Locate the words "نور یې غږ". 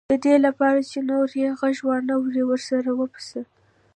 1.11-1.77